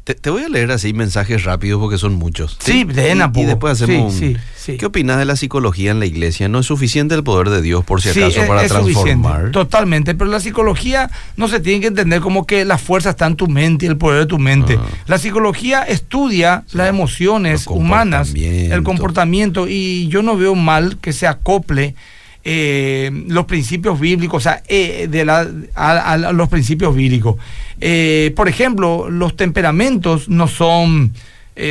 [0.04, 2.58] Te, voy a leer así mensajes rápidos porque son muchos.
[2.60, 4.38] Sí, de y, y, después hacemos un...
[4.78, 6.50] ¿Qué opinas de la psicología en la iglesia?
[6.50, 9.52] ¿No es suficiente el poder de Dios por si acaso para transformar?
[9.52, 13.38] Totalmente, pero la psicología no se tiene que entender como que la fuerza está en
[13.38, 14.78] tu mente y el poder de tu mente.
[14.78, 14.86] Ah.
[15.08, 21.28] La psicología estudia las emociones humanas, el comportamiento y yo no veo mal que se
[21.28, 21.96] acople
[22.46, 27.38] eh, los principios bíblicos, o sea, eh, de la, a, los principios bíblicos.
[27.80, 31.14] Eh, por ejemplo, los temperamentos no son,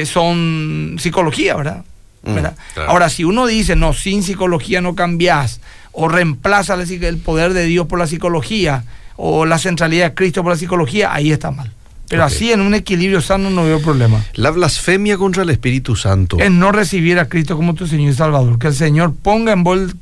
[0.04, 1.85] son psicología, ¿verdad?
[2.22, 5.61] Mm, Ahora, si uno dice, no, sin psicología no cambias,
[5.92, 8.85] o reemplaza el poder de Dios por la psicología,
[9.16, 11.70] o la centralidad de Cristo por la psicología, ahí está mal.
[12.08, 14.22] Pero así en un equilibrio sano no veo problema.
[14.35, 16.38] La blasfemia contra el Espíritu Santo.
[16.38, 18.58] Es no recibir a Cristo como tu Señor y Salvador.
[18.58, 19.94] Que el Señor ponga en vos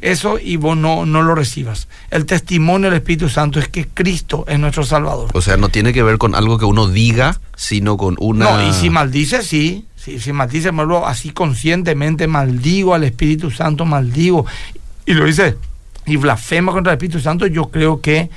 [0.00, 1.88] eso y vos no, no lo recibas.
[2.10, 5.30] El testimonio del Espíritu Santo es que Cristo es nuestro Salvador.
[5.32, 8.44] O sea, no tiene que ver con algo que uno diga, sino con una...
[8.44, 9.86] No, y si maldice, sí.
[9.96, 10.70] Si, si maldice,
[11.04, 14.46] así conscientemente maldigo al Espíritu Santo, maldigo.
[15.04, 15.56] Y lo dice,
[16.06, 18.30] y blasfema contra el Espíritu Santo, yo creo que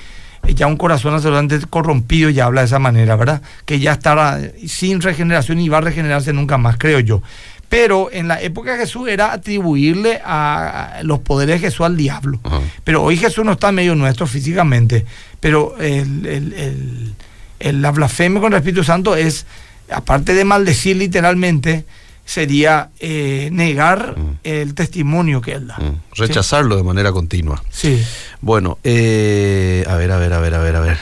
[0.55, 3.41] ya un corazón absolutamente corrompido ya habla de esa manera, ¿verdad?
[3.65, 7.21] Que ya estará sin regeneración y va a regenerarse nunca más, creo yo.
[7.69, 12.39] Pero en la época de Jesús era atribuirle a los poderes de Jesús al diablo.
[12.83, 15.05] Pero hoy Jesús no está en medio nuestro físicamente.
[15.39, 17.13] Pero el,
[17.59, 19.45] la blasfemia con el Espíritu Santo es,
[19.91, 21.85] aparte de maldecir literalmente,
[22.25, 25.77] sería eh, negar el testimonio que él da.
[26.15, 27.63] Rechazarlo de manera continua.
[27.69, 28.03] Sí.
[28.41, 30.97] Bueno, eh, a ver, a ver, a ver, a ver, a ver.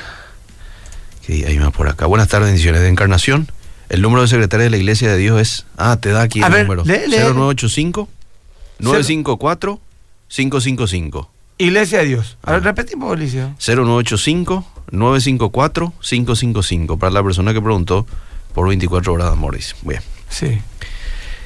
[1.30, 2.06] Hay más por acá.
[2.06, 3.52] Buenas tardes, bendiciones de Encarnación.
[3.90, 5.66] El número de secretaria de la Iglesia de Dios es.
[5.78, 6.84] Ah, te da aquí el número.
[6.84, 8.10] 0985
[8.80, 9.80] 954
[10.28, 11.32] 555.
[11.60, 12.38] Iglesia de Dios.
[12.44, 13.56] A ver, repetimos, Alicia.
[13.60, 16.98] 0985 954 555.
[16.98, 18.06] Para la persona que preguntó
[18.54, 19.76] por 24 horas de amores.
[19.82, 20.02] Bien.
[20.30, 20.60] Sí.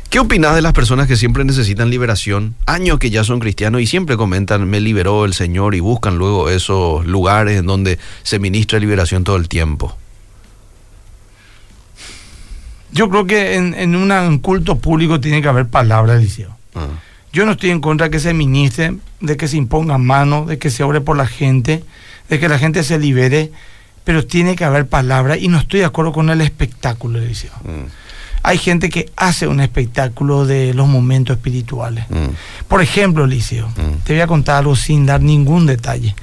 [0.09, 3.87] ¿Qué opinas de las personas que siempre necesitan liberación, años que ya son cristianos y
[3.87, 8.77] siempre comentan, me liberó el Señor y buscan luego esos lugares en donde se ministra
[8.79, 9.95] liberación todo el tiempo?
[12.91, 16.55] Yo creo que en, un culto público tiene que haber palabra, Eliseo.
[16.75, 16.87] Ah.
[17.33, 20.57] Yo no estoy en contra de que se ministre, de que se imponga mano, de
[20.57, 21.83] que se ore por la gente,
[22.29, 23.51] de que la gente se libere,
[24.03, 27.53] pero tiene que haber palabra y no estoy de acuerdo con el espectáculo, Eliseo.
[27.63, 27.87] Mm.
[28.43, 32.05] Hay gente que hace un espectáculo de los momentos espirituales.
[32.09, 32.33] Mm.
[32.67, 34.03] Por ejemplo, Eliseo, mm.
[34.03, 36.15] te voy a contar algo sin dar ningún detalle.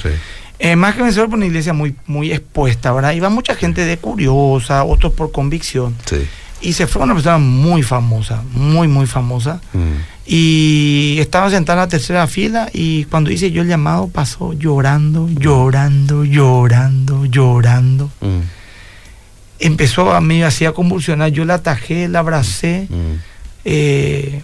[0.58, 3.12] Eh, más que vencedor por una iglesia muy, muy expuesta, ¿verdad?
[3.12, 5.94] Iba mucha gente de curiosa, otros por convicción.
[6.04, 6.26] Sí.
[6.60, 9.60] Y se fue una persona muy famosa, muy, muy famosa.
[9.72, 9.78] Mm.
[10.26, 15.28] Y estaba sentada en la tercera fila y cuando hice yo el llamado pasó llorando,
[15.28, 18.10] llorando, llorando, llorando.
[18.20, 18.40] Mm.
[19.60, 22.88] Empezó a mí, hacía convulsionar, yo la atajé, la abracé.
[22.90, 23.14] Mm.
[23.64, 24.42] Eh,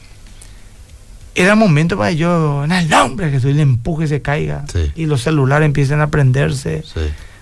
[1.34, 4.64] era momento para yo, en el nombre que soy, le empuje, se caiga.
[4.94, 6.84] Y los celulares empiecen a prenderse.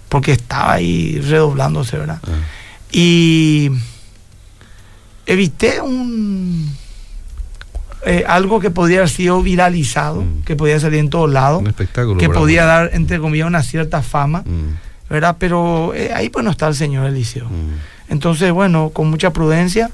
[0.09, 2.21] Porque estaba ahí redoblándose, ¿verdad?
[2.25, 2.31] Ah.
[2.91, 3.71] Y
[5.33, 6.71] evité un
[8.05, 10.43] eh, algo que podía haber sido viralizado, mm.
[10.43, 11.63] que podía salir en todos lados,
[12.19, 15.09] que podía dar, entre comillas, una cierta fama, mm.
[15.09, 15.37] ¿verdad?
[15.39, 17.47] Pero eh, ahí pues no está el Señor Eliseo.
[17.47, 18.11] Mm.
[18.13, 19.91] Entonces, bueno, con mucha prudencia,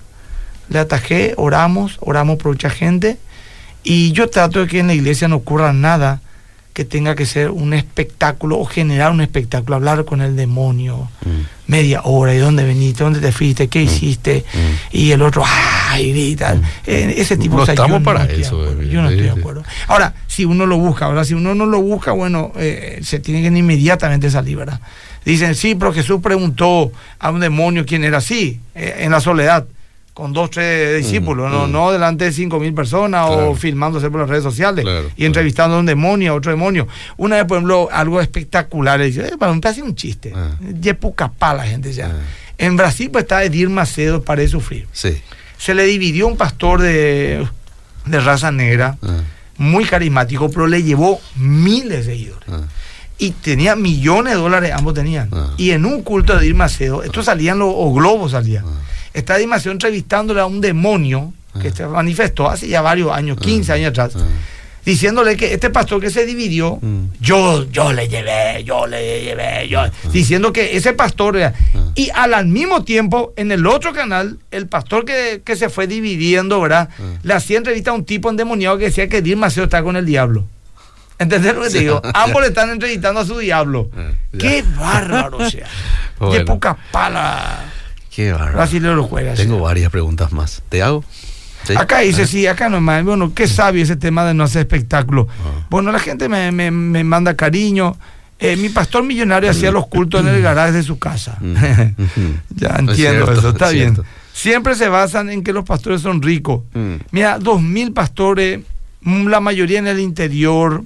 [0.71, 3.19] le atajé, oramos, oramos por mucha gente,
[3.85, 6.23] y yo trato de que en la iglesia no ocurra nada
[6.79, 11.73] que tenga que ser un espectáculo o generar un espectáculo, hablar con el demonio mm.
[11.73, 13.03] media hora, ¿y dónde veniste?
[13.03, 13.67] ¿Dónde te fuiste?
[13.67, 13.83] ¿Qué mm.
[13.83, 14.45] hiciste?
[14.55, 14.97] Mm.
[14.97, 16.13] Y el otro, ¡ay!
[16.13, 16.57] grita.
[16.87, 18.81] Eh, ese tipo no estamos para eso.
[18.81, 19.65] yo no estoy de acuerdo.
[19.89, 23.43] Ahora, si uno lo busca, ahora si uno no lo busca, bueno, eh, se tiene
[23.43, 24.81] que inmediatamente salir, ¿verdad?
[25.25, 29.67] Dicen, sí, pero Jesús preguntó a un demonio quién era así, eh, en la soledad
[30.19, 31.71] con dos, tres discípulos, no, mm.
[31.71, 34.85] no delante de cinco mil personas o filmándose por las redes sociales
[35.17, 36.89] y entrevistando a un demonio, a otro demonio.
[37.17, 40.57] Una vez, por ejemplo, algo espectacular, dice, eh, para un un chiste, ah.
[40.61, 42.07] ya poca la gente ya.
[42.07, 42.19] Ah.
[42.59, 44.89] En Brasil pues está Edir Macedo para sufrir.
[44.91, 45.23] Sí.
[45.57, 47.47] Se le dividió un pastor de,
[48.05, 49.21] de raza negra, ah.
[49.57, 52.49] muy carismático, pero le llevó miles de seguidores
[53.19, 55.31] y tenía millones de dólares, ambos tenían.
[55.59, 58.65] Y en un culto de Edir Macedo, estos salían los, o globos salían
[59.15, 61.73] está demasiado entrevistándole a un demonio que ah.
[61.75, 63.75] se manifestó hace ya varios años, 15 ah.
[63.75, 64.25] años atrás, ah.
[64.85, 67.05] diciéndole que este pastor que se dividió, mm.
[67.21, 71.53] yo, yo le llevé, yo le llevé, yo, diciendo que ese pastor,
[71.95, 76.89] y al, mismo tiempo, en el otro canal, el pastor que, se fue dividiendo, ¿verdad?
[77.23, 80.45] Le hacía entrevista a un tipo endemoniado que decía que Dilmaseo está con el diablo.
[81.19, 82.01] ¿Entendés lo que te digo?
[82.15, 83.91] Ambos le están entrevistando a su diablo.
[84.39, 85.67] Qué bárbaro, o sea.
[86.33, 87.73] Qué poca pala.
[88.19, 88.35] Qué
[88.81, 89.35] lo juega.
[89.35, 90.61] Tengo varias preguntas más.
[90.69, 91.05] ¿Te hago?
[91.77, 93.05] Acá dice, sí, acá nomás.
[93.05, 95.29] Bueno, qué sabio ese tema de no hacer espectáculo.
[95.31, 95.67] Ah.
[95.71, 96.71] Bueno, la gente me,
[97.05, 97.97] manda cariño.
[98.41, 101.39] Eh, mi pastor millonario hacía los cultos en el garaje de su casa.
[101.41, 101.55] Mm.
[102.57, 103.97] ya entiendo eso, está bien.
[104.33, 106.63] Siempre se basan en que los pastores son ricos.
[106.75, 106.95] Mm.
[107.13, 108.59] Mira, dos mil pastores,
[109.03, 110.83] mm, la mayoría en el interior.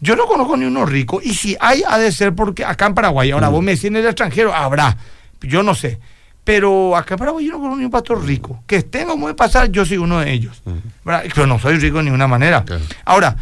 [0.00, 1.20] Yo no conozco ni uno rico.
[1.22, 3.32] Y si hay, ha de ser porque acá en Paraguay.
[3.32, 4.96] Ahora, vos me decís en el extranjero, habrá.
[5.42, 6.00] Yo no sé.
[6.44, 8.62] Pero acá en Paraguay yo no conozco ni un pastor rico.
[8.66, 10.62] Que estén como de pasar, yo soy uno de ellos.
[11.02, 12.64] Pero no soy rico de ninguna manera.
[13.06, 13.36] Ahora,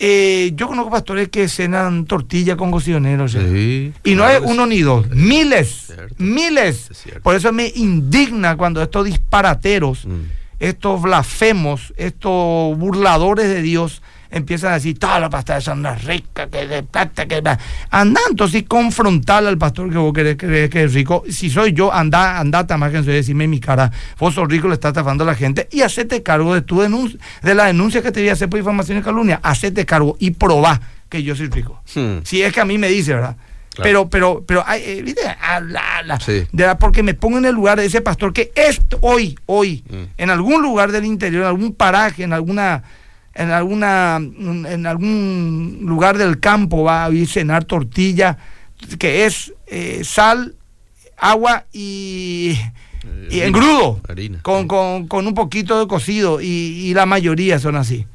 [0.00, 3.34] eh, yo conozco pastores que cenan tortilla con cocineros.
[3.34, 6.90] y no hay uno ni dos, miles, miles.
[7.22, 10.20] Por eso me indigna cuando estos disparateros, mm.
[10.60, 16.48] estos blasfemos, estos burladores de Dios, empiezan a decir, todas las pastores son las ricas,
[16.50, 17.42] que de plata, que
[17.90, 21.24] Anda entonces confrontar al pastor que vos querés, que es rico.
[21.30, 24.74] Si soy yo, anda, andate más que decirme en mi cara, vos sos rico, le
[24.74, 28.12] estás estafando a la gente y hacete cargo de tu denuncia, de la denuncia que
[28.12, 29.40] te voy a hacer por información y calumnia.
[29.42, 31.82] Hacete cargo y probá que yo soy rico.
[31.94, 32.18] Hmm.
[32.24, 33.36] Si es que a mí me dice, ¿verdad?
[33.80, 35.22] Pero, pero, pero, hay, eh, ¿viste?
[35.40, 39.84] Ah, la, porque me pongo en el lugar de ese pastor que es hoy, hoy,
[39.88, 40.04] hmm.
[40.16, 42.82] en algún lugar del interior, en algún paraje, en alguna
[43.38, 48.36] en alguna en algún lugar del campo va a ir cenar tortilla
[48.98, 50.56] que es eh, sal
[51.16, 52.58] agua y,
[53.30, 54.00] y engrudo.
[54.42, 58.06] con, con, con, un poquito de cocido y, la mayoría son así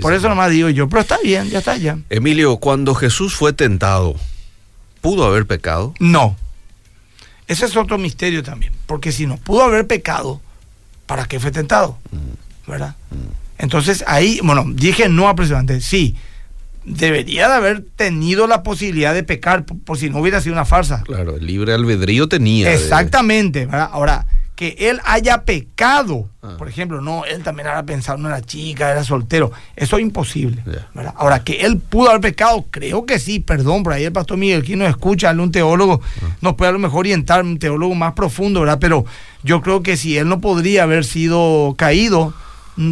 [0.00, 1.98] por eso nomás digo yo pero está bien ya está ya.
[2.08, 4.16] Emilio cuando Jesús fue tentado
[5.02, 6.36] pudo haber pecado no.
[7.46, 10.40] Ese es otro misterio también porque si no pudo haber pecado
[11.04, 12.70] para qué fue tentado mm.
[12.70, 13.47] verdad mm.
[13.58, 16.16] Entonces ahí, bueno, dije no apresurante, sí,
[16.84, 21.02] debería de haber tenido la posibilidad de pecar por, si no hubiera sido una farsa.
[21.04, 22.72] Claro, el libre albedrío tenía.
[22.72, 23.90] Exactamente, ¿verdad?
[23.92, 24.26] Ahora,
[24.58, 26.56] que él haya pecado, ah.
[26.58, 30.64] por ejemplo, no, él también era pensado, no era chica, era soltero, eso es imposible.
[30.94, 31.14] ¿verdad?
[31.16, 34.64] Ahora, que él pudo haber pecado, creo que sí, perdón, por ahí el pastor Miguel,
[34.64, 36.36] quien nos escucha, un teólogo, ah.
[36.40, 38.78] nos puede a lo mejor orientar, un teólogo más profundo, ¿verdad?
[38.80, 39.04] Pero
[39.44, 42.34] yo creo que si él no podría haber sido caído,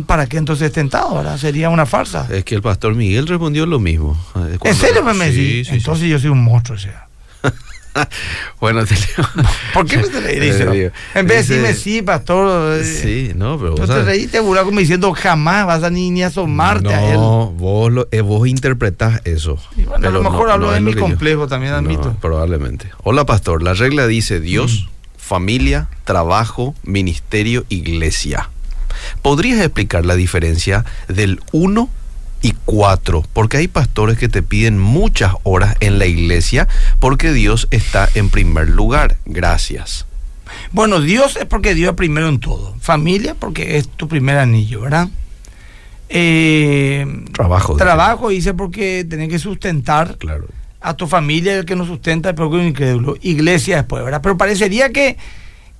[0.07, 1.17] ¿para qué entonces tentado?
[1.17, 1.39] ¿verdad?
[1.39, 2.27] Sería una farsa.
[2.31, 4.17] Es que el pastor Miguel respondió lo mismo.
[4.37, 7.07] Eh, ¿En serio me sí, sí, entonces yo soy un monstruo, o sea.
[8.61, 8.95] bueno, te
[9.75, 10.91] ¿por qué me te reí?
[11.15, 12.83] en vez de decirme sí, pastor.
[12.85, 13.89] Sí, no, pero vos.
[13.89, 17.15] te reíste burlar como diciendo jamás vas a ni, ni asomarte a él.
[17.15, 19.59] No, vos, lo, eh, vos interpretás eso.
[19.87, 22.17] bueno, a lo mejor hablo de mi complejo, también admito.
[22.21, 22.91] probablemente.
[23.03, 23.63] Hola, pastor.
[23.63, 25.19] La regla dice Dios, mm.
[25.19, 28.51] familia, trabajo, ministerio, iglesia.
[29.23, 31.89] ¿Podrías explicar la diferencia del 1
[32.43, 33.25] y 4?
[33.33, 36.69] Porque hay pastores que te piden muchas horas en la iglesia
[37.01, 39.17] porque Dios está en primer lugar.
[39.25, 40.07] Gracias.
[40.73, 42.75] Bueno, Dios es porque Dios es primero en todo.
[42.81, 45.09] Familia porque es tu primer anillo, ¿verdad?
[46.09, 47.77] Eh, trabajo.
[47.77, 50.47] Trabajo, dice porque tenés que sustentar claro.
[50.81, 53.17] a tu familia, el que nos sustenta, el propio incrédulo.
[53.23, 54.21] Iglesia después, ¿verdad?
[54.23, 55.17] Pero parecería que,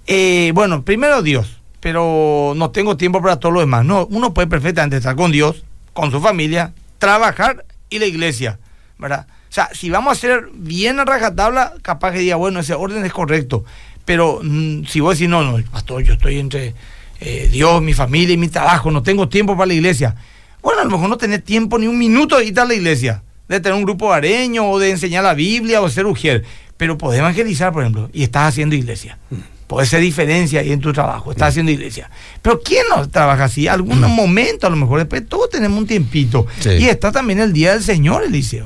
[0.07, 3.85] eh, bueno, primero Dios pero no tengo tiempo para todo lo demás.
[3.85, 8.59] No, uno puede perfectamente estar con Dios, con su familia, trabajar y la iglesia,
[8.99, 9.27] ¿verdad?
[9.49, 13.05] O sea, si vamos a hacer bien a rajatabla, capaz que diga, bueno, ese orden
[13.05, 13.65] es correcto.
[14.05, 16.75] Pero mm, si vos decís, no, no, pastor, yo estoy entre
[17.21, 20.15] eh, Dios, mi familia y mi trabajo, no tengo tiempo para la iglesia.
[20.63, 23.23] Bueno, a lo mejor no tenés tiempo ni un minuto de ir a la iglesia,
[23.49, 26.45] de tener un grupo areño o de enseñar la Biblia o ser ujier.
[26.77, 29.19] Pero podés evangelizar, por ejemplo, y estás haciendo iglesia.
[29.31, 29.56] Mm.
[29.67, 32.09] Puede ser diferencia ahí en tu trabajo, estás haciendo iglesia.
[32.41, 33.67] Pero ¿quién no trabaja así?
[33.67, 36.47] Algún momento, a lo mejor después todos tenemos un tiempito.
[36.65, 38.65] Y está también el día del Señor, Eliseo.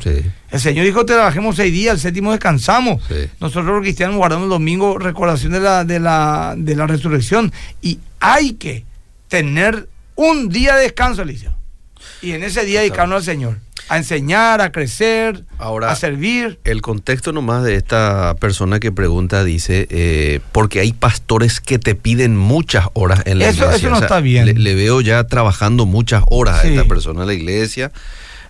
[0.51, 3.03] El Señor dijo, trabajemos seis días, el séptimo descansamos.
[3.41, 7.51] Nosotros los cristianos guardamos el domingo recordación de la, de, la, de la resurrección.
[7.81, 8.85] Y hay que
[9.29, 11.57] tener un día de descanso, Eliseo.
[12.21, 13.59] Y en ese día dedicarnos al Señor
[13.91, 16.61] a enseñar, a crecer, a servir.
[16.63, 21.97] El contexto nomás de esta persona que pregunta dice, eh, porque hay pastores que te
[21.97, 23.75] piden muchas horas en la iglesia.
[23.75, 24.63] Eso no está bien.
[24.63, 27.91] Le, veo ya trabajando muchas horas a esta persona en la iglesia.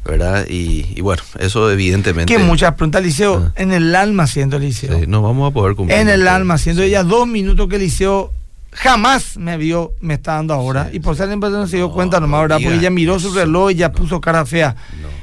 [0.04, 0.46] ¿verdad?
[0.48, 2.30] Y, bueno, eso evidentemente.
[2.30, 3.52] Que muchas preguntas, Liceo, ah.
[3.56, 4.98] en el alma siendo Liceo.
[4.98, 5.98] Sí, no vamos a poder cumplir.
[5.98, 8.30] En el alma siendo ella dos minutos que Liceo
[8.72, 10.90] jamás me vio, me está dando ahora.
[10.92, 12.58] y por ser no se dio cuenta nomás, ¿verdad?
[12.62, 14.76] Porque ella miró su reloj y ya puso cara fea.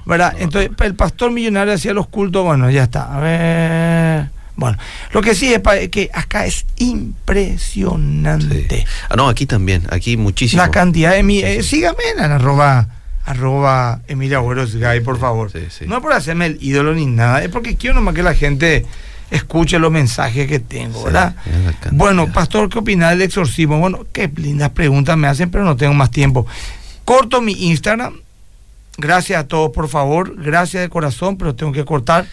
[0.08, 0.36] ¿Verdad?
[0.40, 3.16] Entonces, el pastor millonario hacía los cultos, bueno, ya está.
[3.16, 4.30] A ver.
[4.56, 4.78] Bueno,
[5.12, 8.86] lo que sí es que acá es impresionante.
[9.10, 10.62] Ah, no, aquí también, aquí muchísimo.
[10.62, 11.40] La cantidad de mi.
[11.40, 12.88] Eh, sígame en arroba,
[13.24, 14.42] arroba Emilia
[15.06, 15.52] por favor.
[15.86, 18.86] No es por hacerme el ídolo ni nada, es porque quiero nomás que la gente
[19.30, 21.36] escuche los mensajes que tengo, ¿verdad?
[21.92, 23.78] bueno, pastor, ¿qué opina del exorcismo?
[23.78, 26.48] Bueno, qué lindas preguntas me hacen, pero no tengo más tiempo.
[27.06, 28.22] Corto mi Instagram.
[28.98, 30.36] Gracias a todos, por favor.
[30.42, 32.28] Gracias de corazón, pero tengo que cortar.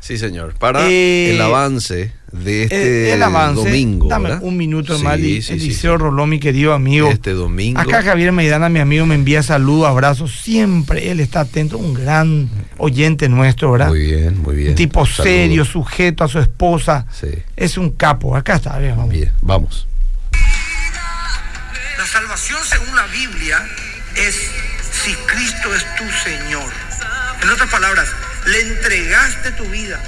[0.00, 0.54] Sí, señor.
[0.54, 4.08] Para eh, el avance de este el, avance, domingo.
[4.08, 7.08] Dame un minuto más, Eliseo Rolón, mi querido amigo.
[7.10, 7.78] Este domingo.
[7.78, 10.40] Acá Javier Maidana, mi amigo, me envía saludos, abrazos.
[10.40, 12.48] Siempre él está atento, un gran
[12.78, 13.88] oyente nuestro, ¿verdad?
[13.88, 14.70] Muy bien, muy bien.
[14.70, 17.06] Un tipo serio, sujeto a su esposa.
[17.12, 17.28] Sí.
[17.56, 18.34] Es un capo.
[18.34, 19.10] Acá está, vamos.
[19.10, 19.86] Bien, vamos.
[21.98, 23.58] La salvación según la Biblia
[24.16, 24.50] es
[25.02, 26.70] si Cristo es tu Señor.
[27.42, 28.08] En otras palabras,
[28.46, 29.98] le entregaste tu vida,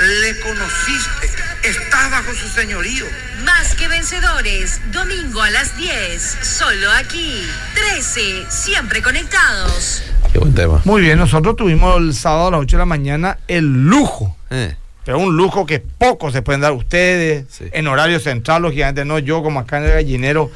[0.00, 1.30] le conociste,
[1.62, 3.04] estás bajo su señorío.
[3.44, 10.02] Más que vencedores, domingo a las 10, solo aquí, 13, siempre conectados.
[10.32, 10.80] Qué buen tema.
[10.84, 14.36] Muy bien, nosotros tuvimos el sábado a las 8 de la mañana el lujo.
[14.50, 14.74] Eh.
[15.04, 19.44] Pero un lujo que pocos se pueden dar ustedes, en horario central, lógicamente no yo
[19.44, 20.50] como acá en el gallinero.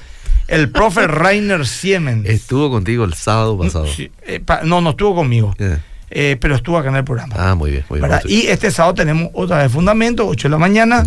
[0.49, 2.29] El profe Rainer Siemens.
[2.29, 3.87] Estuvo contigo el sábado pasado.
[3.99, 5.55] Eh, no, no estuvo conmigo.
[5.59, 5.79] Eh.
[6.11, 7.35] Eh, pero estuvo acá en el programa.
[7.37, 7.85] Ah, muy bien.
[7.89, 11.03] Muy bien y este sábado tenemos otra vez Fundamento, 8 de la mañana.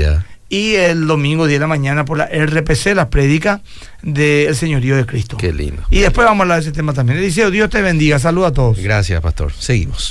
[0.50, 3.62] Y el domingo 10 de la mañana por la RPC, la prédica
[4.02, 5.36] del Señorío de Cristo.
[5.36, 5.84] Qué lindo.
[5.90, 7.20] Y después vamos a hablar de ese tema también.
[7.20, 8.18] Eliseo, Dios te bendiga.
[8.18, 8.80] Saludos a todos.
[8.80, 9.52] Gracias, pastor.
[9.52, 10.02] Seguimos.